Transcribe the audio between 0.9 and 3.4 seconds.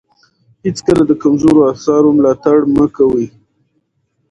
د کمزورو اثارو ملاتړ مه کوئ.